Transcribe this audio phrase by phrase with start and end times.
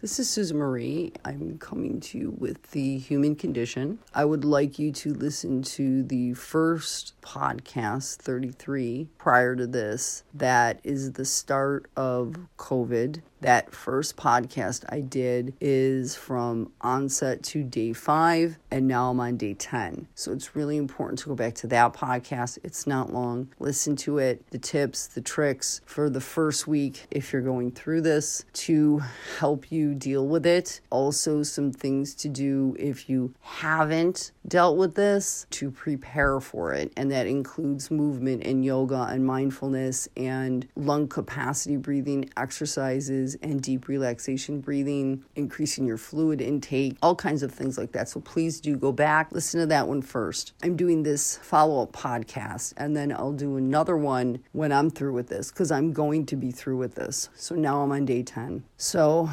[0.00, 1.12] This is Susan Marie.
[1.24, 3.98] I'm coming to you with the human condition.
[4.14, 10.22] I would like you to listen to the first podcast, 33, prior to this.
[10.32, 17.62] That is the start of COVID that first podcast I did is from onset to
[17.62, 20.08] day five, and now I'm on day 10.
[20.14, 22.58] So it's really important to go back to that podcast.
[22.64, 23.48] It's not long.
[23.58, 28.00] Listen to it, the tips, the tricks for the first week if you're going through
[28.00, 29.02] this to
[29.38, 30.80] help you deal with it.
[30.90, 36.92] Also, some things to do if you haven't dealt with this to prepare for it.
[36.96, 43.88] And that includes movement and yoga and mindfulness and lung capacity breathing exercises and deep
[43.88, 48.08] relaxation breathing, increasing your fluid intake, all kinds of things like that.
[48.08, 50.52] So please do go back, listen to that one first.
[50.62, 55.12] I'm doing this follow up podcast, and then I'll do another one when I'm through
[55.12, 57.28] with this because I'm going to be through with this.
[57.34, 58.64] So now I'm on day 10.
[58.76, 59.28] So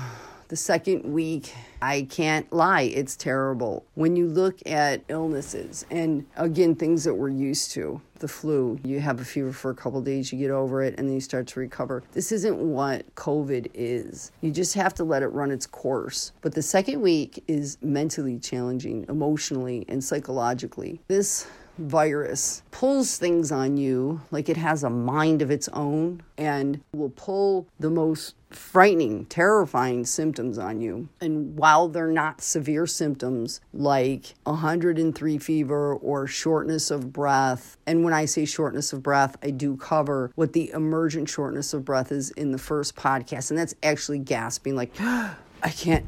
[0.48, 3.86] the second week, I can't lie, it's terrible.
[3.96, 9.00] When you look at illnesses and again, things that we're used to, the flu, you
[9.00, 11.48] have a fever for a couple days, you get over it, and then you start
[11.48, 12.04] to recover.
[12.14, 14.32] This isn't what COVID is.
[14.42, 16.32] You just have to let it run its course.
[16.42, 21.02] But the second week is mentally challenging, emotionally, and psychologically.
[21.08, 26.82] This virus pulls things on you like it has a mind of its own and
[26.94, 31.10] will pull the most frightening, terrifying symptoms on you.
[31.20, 38.14] And while they're not severe symptoms like 103 fever or shortness of breath, and when
[38.14, 42.32] I say shortness of breath, I do cover what the emergent shortness of breath is
[42.32, 46.06] in the first podcast, and that's actually gasping, like, I can't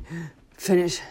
[0.57, 1.01] finish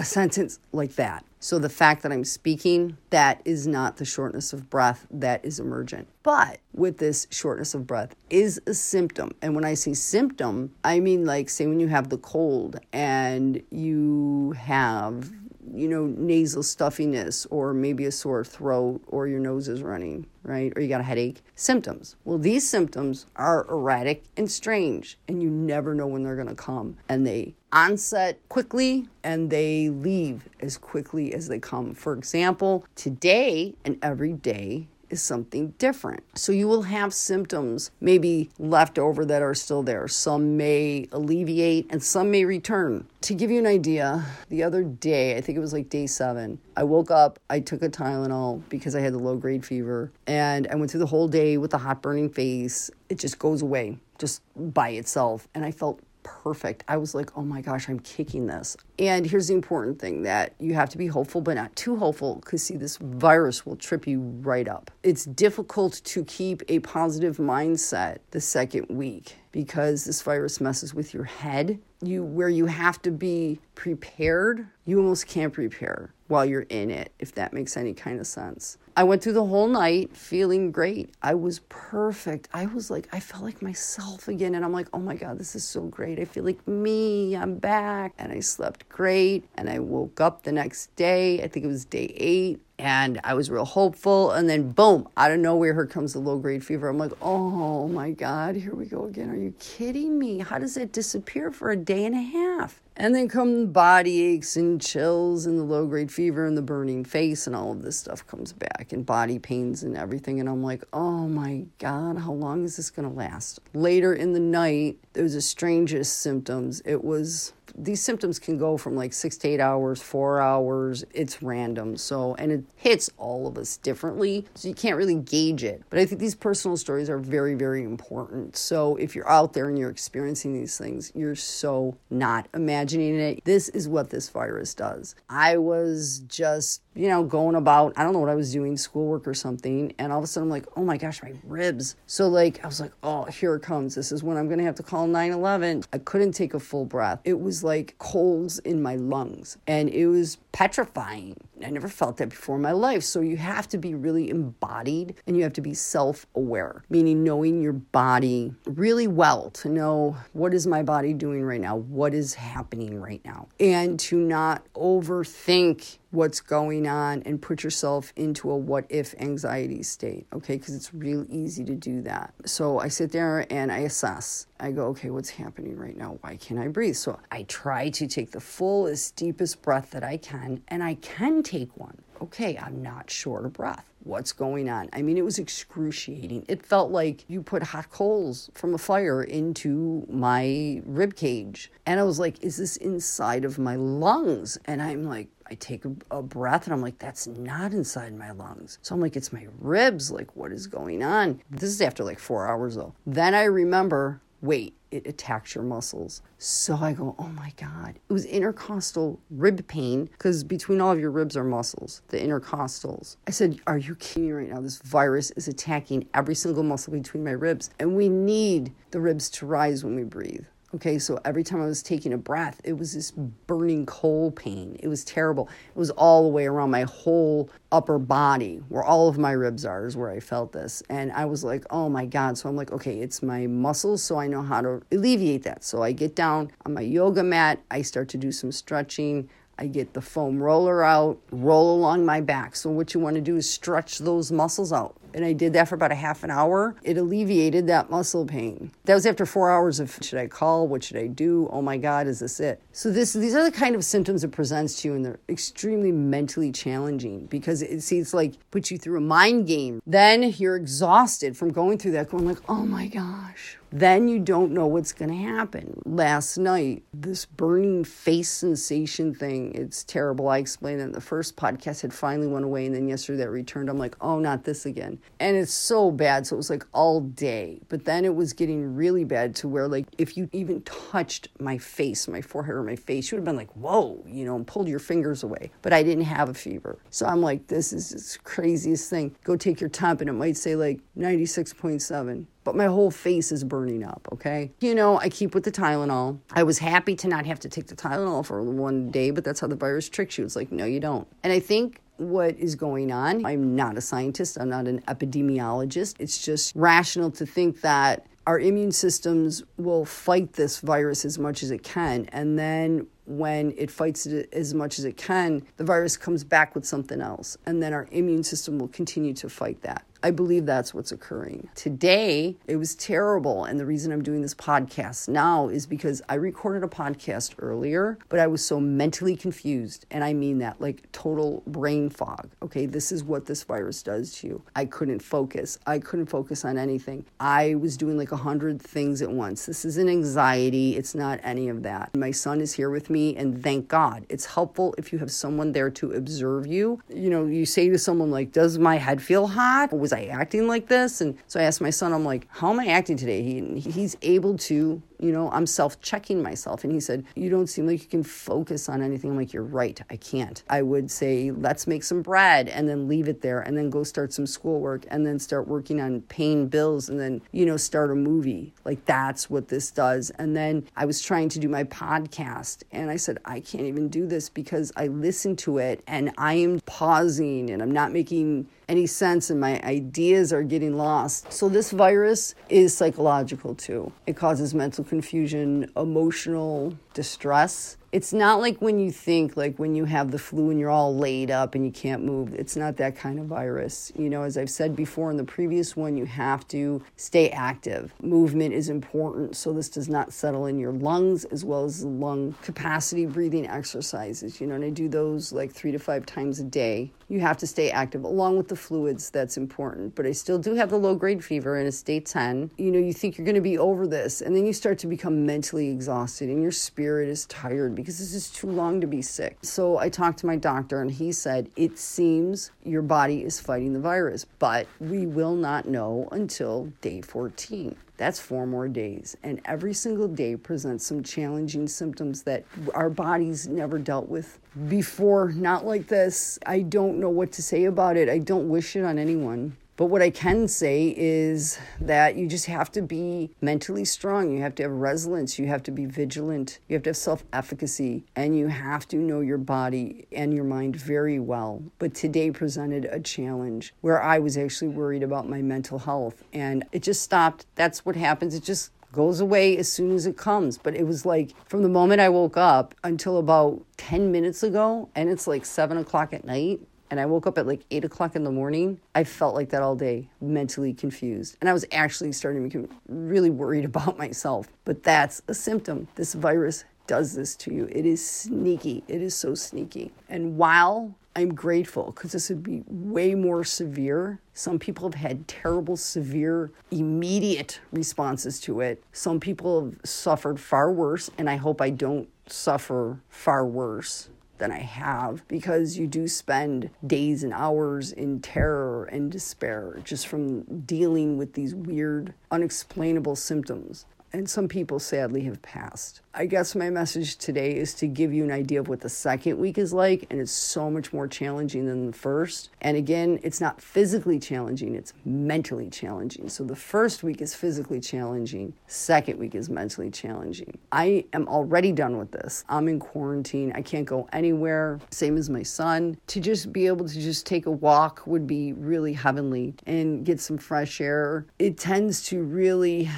[0.00, 1.22] a sentence like that.
[1.40, 5.60] So the fact that I'm speaking, that is not the shortness of breath that is
[5.60, 6.08] emergent.
[6.22, 9.32] But with this shortness of breath is a symptom.
[9.42, 13.62] And when I say symptom, I mean like say when you have the cold and
[13.70, 15.30] you have
[15.74, 20.72] you know, nasal stuffiness or maybe a sore throat or your nose is running, right?
[20.76, 21.42] Or you got a headache.
[21.54, 22.16] Symptoms.
[22.24, 26.54] Well, these symptoms are erratic and strange, and you never know when they're going to
[26.54, 26.96] come.
[27.08, 31.94] And they onset quickly and they leave as quickly as they come.
[31.94, 36.22] For example, today and every day is something different.
[36.34, 40.08] So you will have symptoms maybe left over that are still there.
[40.08, 43.06] Some may alleviate and some may return.
[43.22, 46.58] To give you an idea, the other day, I think it was like day seven,
[46.76, 50.66] I woke up, I took a Tylenol because I had the low grade fever, and
[50.68, 52.90] I went through the whole day with a hot burning face.
[53.08, 55.48] It just goes away just by itself.
[55.54, 56.84] And I felt perfect.
[56.88, 58.76] I was like, oh my gosh, I'm kicking this.
[58.98, 62.36] And here's the important thing that you have to be hopeful, but not too hopeful,
[62.36, 64.90] because see, this virus will trip you right up.
[65.02, 71.12] It's difficult to keep a positive mindset the second week because this virus messes with
[71.14, 71.80] your head.
[72.02, 77.12] You where you have to be prepared, you almost can't prepare while you're in it,
[77.18, 78.78] if that makes any kind of sense.
[78.96, 81.10] I went through the whole night feeling great.
[81.22, 82.48] I was perfect.
[82.52, 84.54] I was like, I felt like myself again.
[84.54, 86.18] And I'm like, oh my God, this is so great.
[86.18, 87.36] I feel like me.
[87.36, 88.14] I'm back.
[88.18, 89.44] And I slept great.
[89.56, 91.42] And I woke up the next day.
[91.42, 94.30] I think it was day eight and I was real hopeful.
[94.32, 96.88] And then, boom, out of nowhere, here comes the low grade fever.
[96.88, 99.30] I'm like, oh my God, here we go again.
[99.30, 100.38] Are you kidding me?
[100.38, 102.80] How does it disappear for a day and a half?
[103.00, 107.02] And then come body aches and chills and the low grade fever and the burning
[107.02, 110.38] face and all of this stuff comes back and body pains and everything.
[110.38, 113.60] And I'm like, oh my God, how long is this going to last?
[113.72, 116.82] Later in the night, there was the strangest symptoms.
[116.84, 121.04] It was these symptoms can go from like six to eight hours, four hours.
[121.12, 121.96] It's random.
[121.96, 124.46] So, and it hits all of us differently.
[124.54, 125.82] So you can't really gauge it.
[125.90, 128.56] But I think these personal stories are very, very important.
[128.56, 132.89] So if you're out there and you're experiencing these things, you're so not imagining
[133.20, 133.44] it.
[133.44, 135.14] This is what this virus does.
[135.28, 139.28] I was just you know, going about, I don't know what I was doing, schoolwork
[139.28, 139.94] or something.
[139.98, 141.96] And all of a sudden, I'm like, oh my gosh, my ribs.
[142.06, 143.94] So, like, I was like, oh, here it comes.
[143.94, 145.84] This is when I'm going to have to call 911.
[145.92, 147.20] I couldn't take a full breath.
[147.24, 151.36] It was like coals in my lungs and it was petrifying.
[151.64, 153.04] I never felt that before in my life.
[153.04, 157.22] So, you have to be really embodied and you have to be self aware, meaning
[157.22, 161.76] knowing your body really well to know what is my body doing right now?
[161.76, 163.48] What is happening right now?
[163.60, 169.82] And to not overthink what's going on and put yourself into a what if anxiety
[169.82, 170.56] state, okay?
[170.56, 172.34] Because it's real easy to do that.
[172.44, 174.46] So I sit there and I assess.
[174.58, 176.18] I go, okay, what's happening right now?
[176.20, 176.96] Why can't I breathe?
[176.96, 181.42] So I try to take the fullest, deepest breath that I can, and I can
[181.42, 182.02] take one.
[182.20, 183.92] Okay, I'm not short of breath.
[184.02, 184.88] What's going on?
[184.92, 186.46] I mean, it was excruciating.
[186.48, 191.70] It felt like you put hot coals from a fire into my rib cage.
[191.84, 194.58] And I was like, is this inside of my lungs?
[194.64, 198.78] And I'm like, I take a, breath and I'm like, that's not inside my lungs.
[198.82, 200.10] So I'm like, it's my ribs.
[200.10, 201.42] Like, what is going on?
[201.50, 202.94] This is after like four hours though.
[203.04, 206.22] Then I remember, wait, it attacks your muscles.
[206.38, 207.98] So I go, oh my God.
[208.08, 213.16] It was intercostal rib pain because between all of your ribs are muscles, the intercostals.
[213.26, 214.60] I said, are you kidding me right now?
[214.60, 219.30] This virus is attacking every single muscle between my ribs, and we need the ribs
[219.30, 220.44] to rise when we breathe.
[220.72, 224.76] Okay, so every time I was taking a breath, it was this burning cold pain.
[224.78, 225.48] It was terrible.
[225.68, 229.64] It was all the way around my whole upper body, where all of my ribs
[229.64, 230.80] are, is where I felt this.
[230.88, 232.38] And I was like, oh my God.
[232.38, 235.64] So I'm like, okay, it's my muscles, so I know how to alleviate that.
[235.64, 239.28] So I get down on my yoga mat, I start to do some stretching.
[239.58, 242.56] I get the foam roller out, roll along my back.
[242.56, 245.68] So, what you want to do is stretch those muscles out and I did that
[245.68, 246.76] for about a half an hour.
[246.82, 248.72] It alleviated that muscle pain.
[248.84, 250.68] That was after four hours of should I call?
[250.68, 251.48] What should I do?
[251.52, 252.62] Oh my God, is this it?
[252.72, 255.92] So this these are the kind of symptoms it presents to you, and they're extremely
[255.92, 259.82] mentally challenging because it seems like puts you through a mind game.
[259.86, 264.52] Then you're exhausted from going through that, going like, oh my gosh, then you don't
[264.52, 265.80] know what's going to happen.
[265.84, 270.28] Last night, this burning face sensation thing, it's terrible.
[270.28, 273.30] I explained that in the first podcast had finally went away, and then yesterday that
[273.30, 273.68] returned.
[273.68, 274.98] I'm like, oh, not this again.
[275.18, 276.26] And it's so bad.
[276.26, 277.60] So it was like all day.
[277.68, 281.58] But then it was getting really bad to where, like, if you even touched my
[281.58, 284.46] face, my forehead or my face, you would have been like, whoa, you know, and
[284.46, 285.50] pulled your fingers away.
[285.62, 286.78] But I didn't have a fever.
[286.90, 289.14] So I'm like, this is the craziest thing.
[289.24, 293.44] Go take your temp, and it might say like 96.7 but my whole face is
[293.44, 294.50] burning up, okay?
[294.60, 296.18] You know, I keep with the Tylenol.
[296.32, 299.40] I was happy to not have to take the Tylenol for one day, but that's
[299.40, 300.24] how the virus tricks you.
[300.24, 301.06] It's like, no, you don't.
[301.22, 305.96] And I think what is going on, I'm not a scientist, I'm not an epidemiologist.
[305.98, 311.42] It's just rational to think that our immune systems will fight this virus as much
[311.42, 312.06] as it can.
[312.12, 316.54] And then when it fights it as much as it can, the virus comes back
[316.54, 317.36] with something else.
[317.44, 319.84] And then our immune system will continue to fight that.
[320.02, 321.50] I believe that's what's occurring.
[321.54, 323.44] Today, it was terrible.
[323.44, 327.98] And the reason I'm doing this podcast now is because I recorded a podcast earlier,
[328.08, 329.84] but I was so mentally confused.
[329.90, 332.30] And I mean that like total brain fog.
[332.42, 334.42] Okay, this is what this virus does to you.
[334.56, 335.58] I couldn't focus.
[335.66, 337.04] I couldn't focus on anything.
[337.18, 339.46] I was doing like a hundred things at once.
[339.46, 341.94] This isn't anxiety, it's not any of that.
[341.94, 344.06] My son is here with me, and thank God.
[344.08, 346.80] It's helpful if you have someone there to observe you.
[346.88, 349.72] You know, you say to someone, like, Does my head feel hot?
[349.72, 351.00] Was I acting like this?
[351.00, 353.22] And so I asked my son, I'm like, How am I acting today?
[353.22, 356.64] He, he's able to you know, I'm self checking myself.
[356.64, 359.10] And he said, You don't seem like you can focus on anything.
[359.10, 360.42] I'm like, You're right, I can't.
[360.48, 363.82] I would say, Let's make some bread and then leave it there and then go
[363.82, 367.90] start some schoolwork and then start working on paying bills and then, you know, start
[367.90, 368.52] a movie.
[368.64, 370.10] Like, that's what this does.
[370.10, 373.88] And then I was trying to do my podcast and I said, I can't even
[373.88, 378.48] do this because I listen to it and I am pausing and I'm not making
[378.68, 381.32] any sense and my ideas are getting lost.
[381.32, 383.92] So, this virus is psychological too.
[384.06, 387.76] It causes mental confusion, emotional distress.
[387.92, 390.96] It's not like when you think, like when you have the flu and you're all
[390.96, 392.34] laid up and you can't move.
[392.34, 393.92] It's not that kind of virus.
[393.96, 397.94] You know, as I've said before in the previous one, you have to stay active.
[398.02, 402.34] Movement is important so this does not settle in your lungs as well as lung
[402.42, 404.40] capacity breathing exercises.
[404.40, 406.90] You know, and I do those like three to five times a day.
[407.10, 409.10] You have to stay active along with the fluids.
[409.10, 409.96] That's important.
[409.96, 412.52] But I still do have the low grade fever in a state 10.
[412.56, 414.86] You know, you think you're going to be over this and then you start to
[414.86, 419.02] become mentally exhausted and your spirit is tired because this is too long to be
[419.02, 419.38] sick.
[419.42, 423.72] So I talked to my doctor and he said, It seems your body is fighting
[423.72, 427.74] the virus, but we will not know until day 14.
[428.00, 429.14] That's four more days.
[429.22, 434.38] And every single day presents some challenging symptoms that our bodies never dealt with
[434.70, 435.32] before.
[435.32, 436.38] Not like this.
[436.46, 438.08] I don't know what to say about it.
[438.08, 439.54] I don't wish it on anyone.
[439.80, 444.30] But what I can say is that you just have to be mentally strong.
[444.30, 445.38] You have to have resilience.
[445.38, 446.58] You have to be vigilant.
[446.68, 448.04] You have to have self efficacy.
[448.14, 451.62] And you have to know your body and your mind very well.
[451.78, 456.24] But today presented a challenge where I was actually worried about my mental health.
[456.30, 457.46] And it just stopped.
[457.54, 458.34] That's what happens.
[458.34, 460.58] It just goes away as soon as it comes.
[460.58, 464.90] But it was like from the moment I woke up until about 10 minutes ago,
[464.94, 466.60] and it's like 7 o'clock at night
[466.90, 469.62] and I woke up at like eight o'clock in the morning, I felt like that
[469.62, 471.36] all day, mentally confused.
[471.40, 474.48] And I was actually starting to become really worried about myself.
[474.64, 475.88] But that's a symptom.
[475.94, 477.68] This virus does this to you.
[477.70, 478.82] It is sneaky.
[478.88, 479.92] It is so sneaky.
[480.08, 484.20] And while I'm grateful because this would be way more severe.
[484.32, 488.82] Some people have had terrible, severe, immediate responses to it.
[488.92, 494.08] Some people have suffered far worse, and I hope I don't suffer far worse
[494.40, 500.08] than I have because you do spend days and hours in terror and despair just
[500.08, 506.00] from dealing with these weird, unexplainable symptoms and some people sadly have passed.
[506.12, 509.38] I guess my message today is to give you an idea of what the second
[509.38, 512.50] week is like, and it's so much more challenging than the first.
[512.60, 516.28] And again, it's not physically challenging, it's mentally challenging.
[516.28, 520.58] So the first week is physically challenging, second week is mentally challenging.
[520.72, 522.44] I am already done with this.
[522.48, 525.96] I'm in quarantine, I can't go anywhere, same as my son.
[526.08, 530.20] To just be able to just take a walk would be really heavenly and get
[530.20, 531.26] some fresh air.
[531.38, 532.90] It tends to really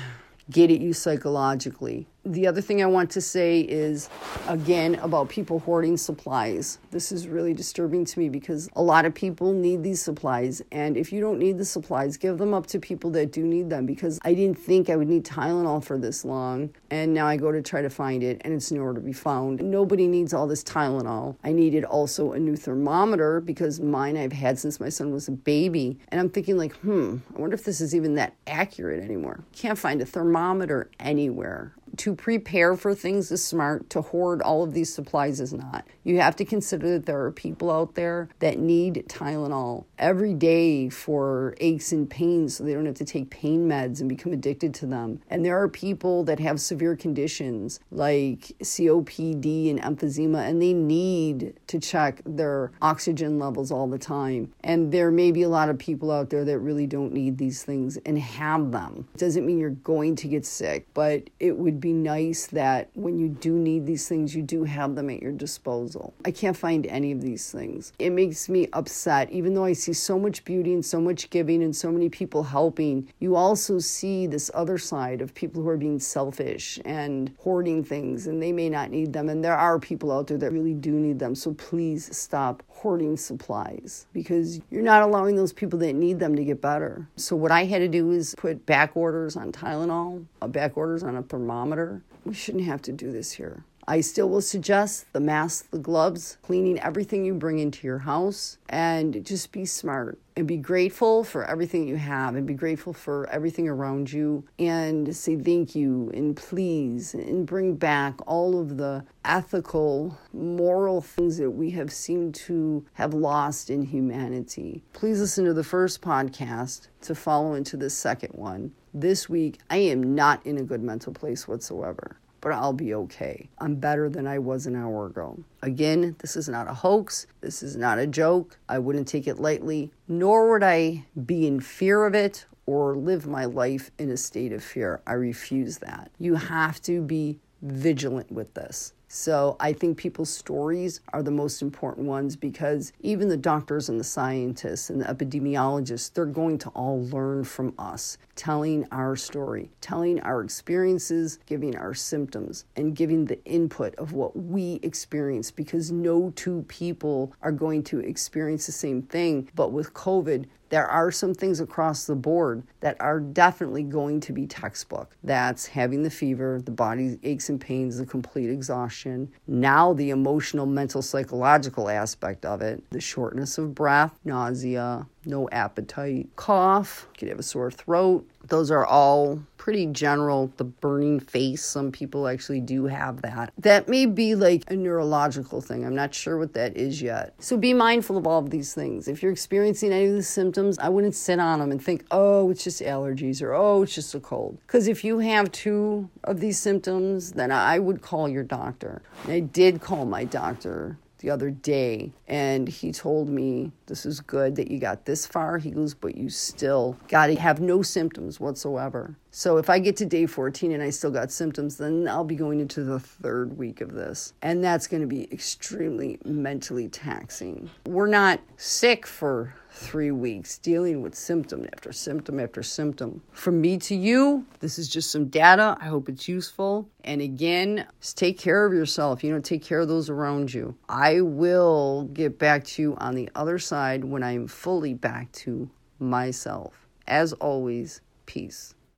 [0.53, 4.09] get at you psychologically the other thing I want to say is
[4.49, 6.79] again about people hoarding supplies.
[6.91, 10.63] This is really disturbing to me because a lot of people need these supplies.
[10.71, 13.71] And if you don't need the supplies, give them up to people that do need
[13.71, 16.71] them because I didn't think I would need Tylenol for this long.
[16.91, 19.61] And now I go to try to find it and it's nowhere to be found.
[19.61, 21.37] Nobody needs all this Tylenol.
[21.43, 25.33] I needed also a new thermometer because mine I've had since my son was a
[25.33, 25.99] baby.
[26.09, 29.41] And I'm thinking, like, hmm, I wonder if this is even that accurate anymore.
[29.53, 34.73] Can't find a thermometer anywhere to prepare for things is smart, to hoard all of
[34.73, 35.87] these supplies is not.
[36.05, 40.89] You have to consider that there are people out there that need Tylenol every day
[40.89, 44.75] for aches and pains so they don't have to take pain meds and become addicted
[44.75, 45.21] to them.
[45.29, 51.55] And there are people that have severe conditions like COPD and emphysema and they need
[51.69, 54.53] to check their oxygen levels all the time.
[54.65, 57.63] And there may be a lot of people out there that really don't need these
[57.63, 59.09] things and have them.
[59.15, 63.19] It doesn't mean you're going to get sick, but it would be nice that when
[63.19, 66.15] you do need these things, you do have them at your disposal.
[66.25, 67.93] I can't find any of these things.
[67.99, 71.63] It makes me upset, even though I see so much beauty and so much giving
[71.63, 73.13] and so many people helping.
[73.19, 78.27] You also see this other side of people who are being selfish and hoarding things,
[78.27, 79.29] and they may not need them.
[79.29, 81.35] And there are people out there that really do need them.
[81.35, 86.45] So please stop hoarding supplies because you're not allowing those people that need them to
[86.45, 87.07] get better.
[87.17, 91.05] So, what I had to do is put back orders on Tylenol, uh, back orders
[91.05, 92.03] on a thermometer.
[92.25, 93.65] We shouldn't have to do this here.
[93.87, 98.59] I still will suggest the mask, the gloves, cleaning everything you bring into your house,
[98.69, 103.29] and just be smart and be grateful for everything you have and be grateful for
[103.29, 109.05] everything around you and say thank you and please and bring back all of the
[109.25, 114.83] ethical, moral things that we have seemed to have lost in humanity.
[114.93, 118.73] Please listen to the first podcast to follow into the second one.
[118.95, 123.49] This week, I am not in a good mental place whatsoever but I'll be okay.
[123.59, 125.39] I'm better than I was an hour ago.
[125.63, 127.27] Again, this is not a hoax.
[127.41, 128.59] This is not a joke.
[128.69, 133.27] I wouldn't take it lightly, nor would I be in fear of it or live
[133.27, 135.01] my life in a state of fear.
[135.07, 136.11] I refuse that.
[136.19, 138.93] You have to be vigilant with this.
[139.15, 144.01] So I think people's stories are the most important ones because even the doctors and
[144.01, 149.71] the scientists and the epidemiologists, they're going to all learn from us, telling our story,
[149.83, 155.93] telling our experiences, giving our symptoms, and giving the input of what we experience because
[155.93, 159.47] no two people are going to experience the same thing.
[159.55, 164.33] But with COVID, there are some things across the board that are definitely going to
[164.33, 165.15] be textbook.
[165.23, 169.31] That's having the fever, the body aches and pains, the complete exhaustion.
[169.47, 176.31] Now, the emotional, mental, psychological aspect of it, the shortness of breath, nausea, no appetite,
[176.37, 178.27] cough, could have a sore throat.
[178.49, 180.53] Those are all pretty general.
[180.57, 183.53] The burning face, some people actually do have that.
[183.59, 185.85] That may be like a neurological thing.
[185.87, 187.35] I'm not sure what that is yet.
[187.39, 189.07] So be mindful of all of these things.
[189.07, 192.51] If you're experiencing any of the symptoms, I wouldn't sit on them and think, oh,
[192.51, 194.59] it's just allergies or oh, it's just a cold.
[194.67, 199.03] Because if you have two of these symptoms, then I would call your doctor.
[199.29, 204.57] I did call my doctor the other day and he told me this is good
[204.57, 208.39] that you got this far he goes but you still got to have no symptoms
[208.39, 209.17] whatsoever.
[209.31, 212.35] So if i get to day 14 and i still got symptoms then i'll be
[212.35, 217.71] going into the third week of this and that's going to be extremely mentally taxing.
[217.87, 223.23] We're not sick for three weeks dealing with symptom after symptom after symptom.
[223.33, 225.77] From me to you, this is just some data.
[225.81, 226.89] I hope it's useful.
[227.05, 229.25] And again, take care of yourself.
[229.25, 230.77] You know, take care of those around you.
[230.89, 235.69] I will get back to you on the other side when I'm fully back to
[235.99, 236.87] myself.
[237.07, 238.75] As always, peace.